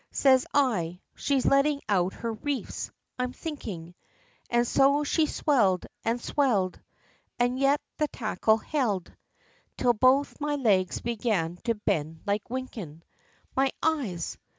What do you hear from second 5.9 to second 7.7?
and swell'd, And